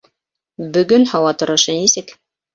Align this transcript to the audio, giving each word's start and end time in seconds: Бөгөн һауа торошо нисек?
Бөгөн 0.77 1.05
һауа 1.11 1.35
торошо 1.43 1.77
нисек? 1.79 2.13